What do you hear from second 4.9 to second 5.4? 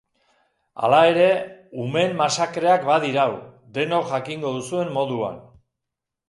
moduan.